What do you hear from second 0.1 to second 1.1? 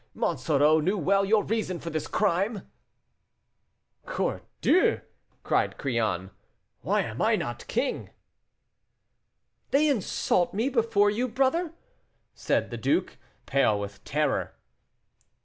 Monsoreau knew